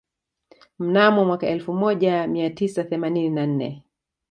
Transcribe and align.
Mnamo 0.79 1.25
mwaka 1.25 1.47
elfu 1.47 1.73
moja 1.73 2.27
mia 2.27 2.49
tisa 2.49 2.83
themanini 2.83 3.29
na 3.29 3.45
nne 3.47 3.83